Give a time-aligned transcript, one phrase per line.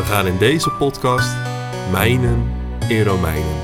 [0.00, 1.36] We gaan in deze podcast
[1.90, 2.52] mijnen
[2.88, 3.56] in Romeinen.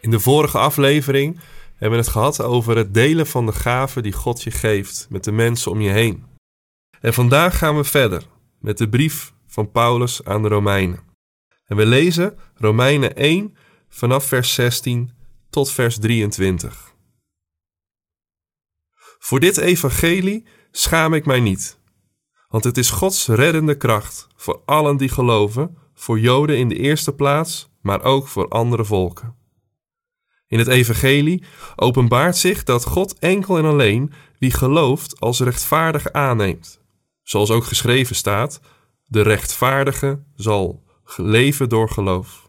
[0.00, 4.12] In de vorige aflevering hebben we het gehad over het delen van de gaven die
[4.12, 6.24] God je geeft met de mensen om je heen.
[7.00, 8.22] En vandaag gaan we verder
[8.60, 11.13] met de brief van Paulus aan de Romeinen.
[11.64, 13.56] En we lezen Romeinen 1
[13.88, 15.10] vanaf vers 16
[15.50, 16.94] tot vers 23.
[19.18, 21.78] Voor dit evangelie schaam ik mij niet,
[22.48, 27.14] want het is Gods reddende kracht voor allen die geloven, voor Joden in de eerste
[27.14, 29.36] plaats, maar ook voor andere volken.
[30.46, 31.44] In het evangelie
[31.76, 36.80] openbaart zich dat God enkel en alleen wie gelooft als rechtvaardig aanneemt.
[37.22, 38.60] Zoals ook geschreven staat,
[39.04, 40.83] de rechtvaardige zal
[41.16, 42.48] leven door geloof.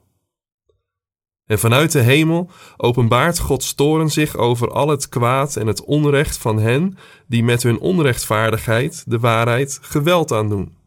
[1.46, 6.38] En vanuit de hemel openbaart Gods toren zich over al het kwaad en het onrecht
[6.38, 10.78] van hen die met hun onrechtvaardigheid de waarheid geweld aandoen.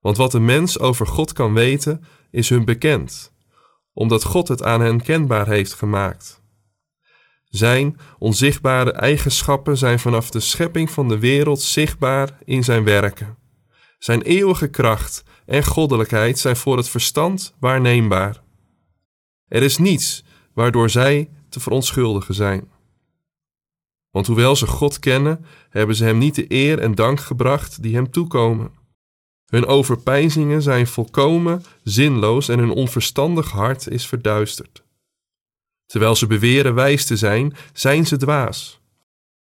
[0.00, 3.32] Want wat een mens over God kan weten, is hun bekend
[3.98, 6.42] omdat God het aan hen kenbaar heeft gemaakt.
[7.44, 13.36] Zijn onzichtbare eigenschappen zijn vanaf de schepping van de wereld zichtbaar in zijn werken.
[13.98, 18.42] Zijn eeuwige kracht en goddelijkheid zijn voor het verstand waarneembaar.
[19.48, 22.70] Er is niets waardoor zij te verontschuldigen zijn.
[24.10, 27.94] Want hoewel ze God kennen, hebben ze hem niet de eer en dank gebracht die
[27.94, 28.70] hem toekomen.
[29.46, 34.84] Hun overpeinzingen zijn volkomen zinloos en hun onverstandig hart is verduisterd.
[35.86, 38.77] Terwijl ze beweren wijs te zijn, zijn ze dwaas.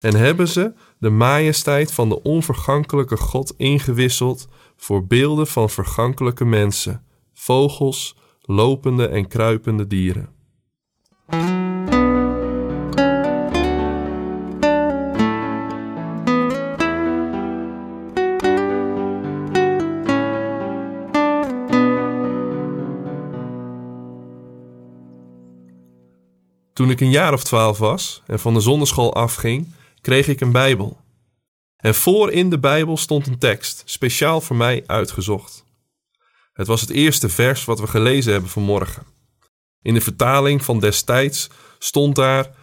[0.03, 7.05] En hebben ze de majesteit van de onvergankelijke God ingewisseld voor beelden van vergankelijke mensen,
[7.35, 10.29] vogels, lopende en kruipende dieren.
[26.73, 29.67] Toen ik een jaar of twaalf was en van de zonneschool afging,
[30.03, 31.01] kreeg ik een Bijbel.
[31.77, 35.65] En voor in de Bijbel stond een tekst, speciaal voor mij uitgezocht.
[36.53, 39.07] Het was het eerste vers wat we gelezen hebben vanmorgen.
[39.83, 42.55] In de vertaling van destijds stond daar: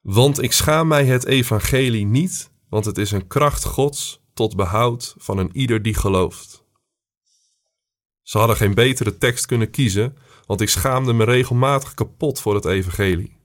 [0.00, 5.14] Want ik schaam mij het evangelie niet, want het is een kracht Gods tot behoud
[5.18, 6.64] van een ieder die gelooft.
[8.22, 12.64] Ze hadden geen betere tekst kunnen kiezen, want ik schaamde me regelmatig kapot voor het
[12.64, 13.35] evangelie.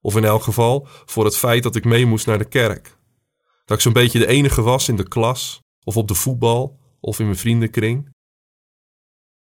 [0.00, 2.96] Of in elk geval voor het feit dat ik mee moest naar de kerk.
[3.64, 7.18] Dat ik zo'n beetje de enige was in de klas, of op de voetbal, of
[7.18, 8.16] in mijn vriendenkring.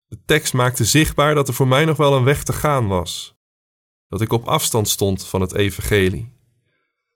[0.06, 3.36] De tekst maakte zichtbaar dat er voor mij nog wel een weg te gaan was.
[4.08, 6.36] Dat ik op afstand stond van het evangelie.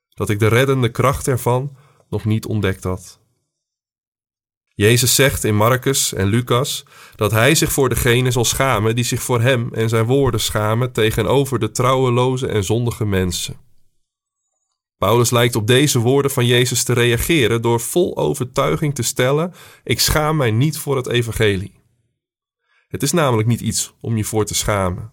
[0.10, 1.78] Dat ik de reddende kracht ervan
[2.10, 3.21] nog niet ontdekt had.
[4.74, 6.84] Jezus zegt in Marcus en Lucas
[7.16, 10.92] dat hij zich voor degene zal schamen die zich voor hem en zijn woorden schamen
[10.92, 13.56] tegenover de trouweloze en zondige mensen.
[14.98, 20.00] Paulus lijkt op deze woorden van Jezus te reageren door vol overtuiging te stellen: Ik
[20.00, 21.80] schaam mij niet voor het evangelie.
[22.88, 25.12] Het is namelijk niet iets om je voor te schamen.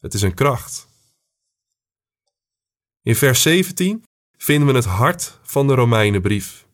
[0.00, 0.88] Het is een kracht.
[3.02, 4.04] In vers 17
[4.36, 6.66] vinden we het hart van de Romeinenbrief.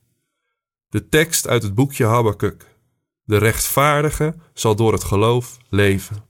[0.91, 2.77] De tekst uit het boekje Habakuk.
[3.25, 6.25] De rechtvaardige zal door het geloof leven.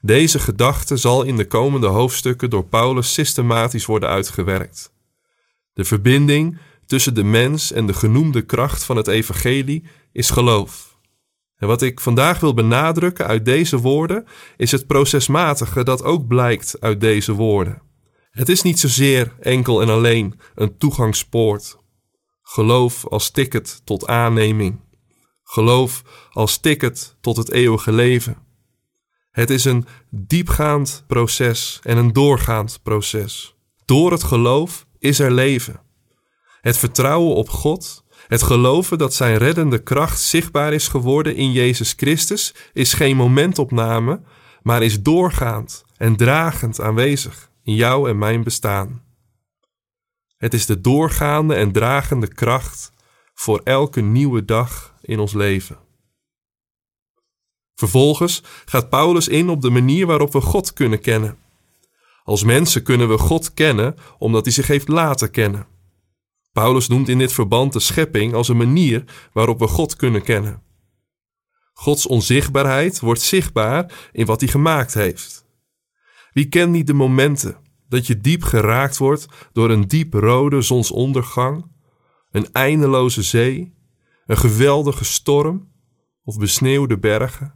[0.00, 4.92] Deze gedachte zal in de komende hoofdstukken door Paulus systematisch worden uitgewerkt.
[5.72, 10.98] De verbinding tussen de mens en de genoemde kracht van het evangelie is geloof.
[11.56, 14.26] En wat ik vandaag wil benadrukken uit deze woorden
[14.56, 17.82] is het procesmatige dat ook blijkt uit deze woorden.
[18.30, 21.76] Het is niet zozeer enkel en alleen een toegangspoort
[22.48, 24.80] Geloof als ticket tot aanneming.
[25.42, 28.36] Geloof als ticket tot het eeuwige leven.
[29.30, 33.54] Het is een diepgaand proces en een doorgaand proces.
[33.84, 35.80] Door het geloof is er leven.
[36.60, 41.94] Het vertrouwen op God Het geloven dat zijn reddende kracht zichtbaar is geworden in Jezus
[41.96, 44.20] Christus is geen momentopname,
[44.62, 49.05] maar is doorgaand en dragend aanwezig in jou en mijn bestaan.
[50.36, 52.92] Het is de doorgaande en dragende kracht
[53.34, 55.78] voor elke nieuwe dag in ons leven.
[57.74, 61.38] Vervolgens gaat Paulus in op de manier waarop we God kunnen kennen.
[62.22, 65.66] Als mensen kunnen we God kennen omdat hij zich heeft laten kennen.
[66.52, 70.62] Paulus noemt in dit verband de schepping als een manier waarop we God kunnen kennen.
[71.72, 75.44] Gods onzichtbaarheid wordt zichtbaar in wat hij gemaakt heeft.
[76.32, 77.56] Wie kent niet de momenten
[77.88, 81.70] dat je diep geraakt wordt door een diep rode zonsondergang,
[82.30, 83.74] een eindeloze zee,
[84.26, 85.72] een geweldige storm
[86.22, 87.54] of besneeuwde bergen?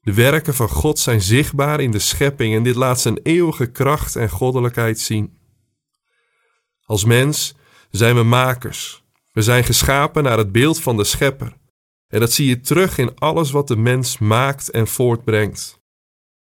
[0.00, 4.16] De werken van God zijn zichtbaar in de schepping en dit laat zijn eeuwige kracht
[4.16, 5.38] en goddelijkheid zien.
[6.82, 7.54] Als mens
[7.90, 9.04] zijn we makers.
[9.32, 11.56] We zijn geschapen naar het beeld van de Schepper.
[12.08, 15.80] En dat zie je terug in alles wat de mens maakt en voortbrengt.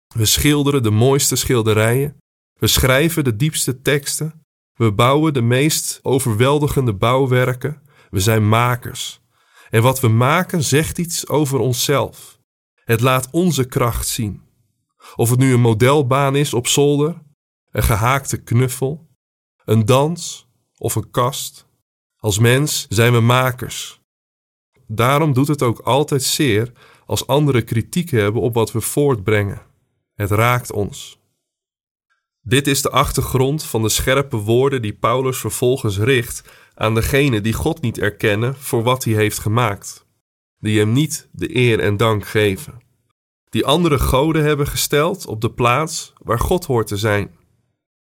[0.07, 2.17] We schilderen de mooiste schilderijen.
[2.59, 4.45] We schrijven de diepste teksten.
[4.73, 7.81] We bouwen de meest overweldigende bouwwerken.
[8.09, 9.21] We zijn makers.
[9.69, 12.39] En wat we maken zegt iets over onszelf.
[12.83, 14.41] Het laat onze kracht zien.
[15.15, 17.21] Of het nu een modelbaan is op zolder,
[17.71, 19.07] een gehaakte knuffel,
[19.65, 20.47] een dans
[20.77, 21.67] of een kast.
[22.17, 24.01] Als mens zijn we makers.
[24.87, 26.71] Daarom doet het ook altijd zeer
[27.05, 29.61] als anderen kritiek hebben op wat we voortbrengen.
[30.13, 31.18] Het raakt ons.
[32.49, 36.43] Dit is de achtergrond van de scherpe woorden die Paulus vervolgens richt
[36.73, 40.07] aan degenen die God niet erkennen voor wat hij heeft gemaakt
[40.59, 42.81] die hem niet de eer en dank geven,
[43.49, 47.35] die andere goden hebben gesteld op de plaats waar God hoort te zijn.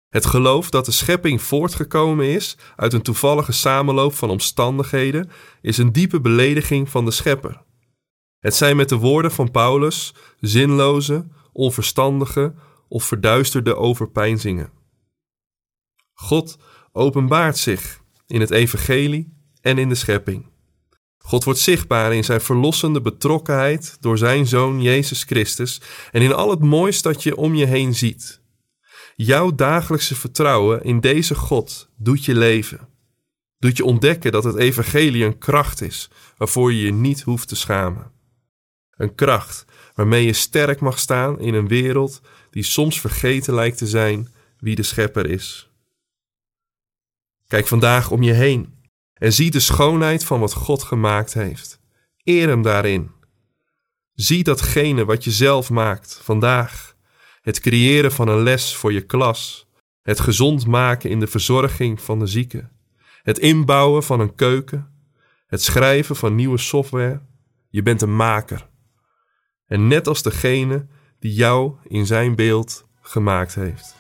[0.09, 5.31] Het geloof dat de schepping voortgekomen is uit een toevallige samenloop van omstandigheden
[5.61, 7.63] is een diepe belediging van de schepper.
[8.39, 12.55] Het zijn met de woorden van Paulus zinloze, onverstandige
[12.91, 14.73] of verduisterde overpeinzingen.
[16.13, 16.59] God
[16.93, 20.49] openbaart zich in het evangelie en in de schepping.
[21.19, 26.51] God wordt zichtbaar in zijn verlossende betrokkenheid door zijn zoon Jezus Christus en in al
[26.51, 28.43] het moois dat je om je heen ziet.
[29.17, 32.89] Jouw dagelijkse vertrouwen in deze God doet je leven.
[33.59, 37.57] Doet je ontdekken dat het evangelie een kracht is waarvoor je je niet hoeft te
[37.57, 38.13] schamen.
[38.91, 39.65] Een kracht
[39.95, 42.21] waarmee je sterk mag staan in een wereld
[42.51, 45.71] die soms vergeten lijkt te zijn wie de schepper is.
[47.47, 48.79] Kijk vandaag om je heen
[49.15, 51.81] en zie de schoonheid van wat God gemaakt heeft.
[52.25, 53.11] Eer hem daarin.
[54.15, 56.95] Zie datgene wat je zelf maakt vandaag.
[57.41, 59.69] Het creëren van een les voor je klas.
[60.03, 62.71] Het gezond maken in de verzorging van de zieken.
[63.23, 64.93] Het inbouwen van een keuken.
[65.47, 67.23] Het schrijven van nieuwe software.
[67.69, 68.69] Je bent een maker.
[69.67, 70.87] En net als degene
[71.21, 73.95] die jou in zijn beeld gemaakt heeft.